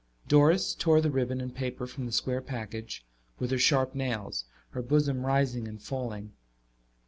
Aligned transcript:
Doris 0.27 0.73
tore 0.73 0.99
the 0.99 1.11
ribbon 1.11 1.39
and 1.39 1.53
paper 1.53 1.85
from 1.85 2.07
the 2.07 2.11
square 2.11 2.41
package 2.41 3.05
with 3.37 3.51
her 3.51 3.59
sharp 3.59 3.93
nails, 3.93 4.45
her 4.71 4.81
bosom 4.81 5.27
rising 5.27 5.67
and 5.67 5.79
falling. 5.79 6.33